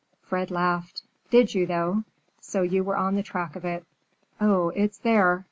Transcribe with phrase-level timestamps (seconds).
[0.23, 1.03] Fred laughed.
[1.29, 2.05] "Did you, though?
[2.39, 3.85] So you were on the track of it?
[4.39, 5.39] Oh, it's there!